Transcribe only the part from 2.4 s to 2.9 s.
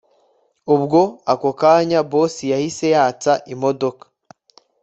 yahise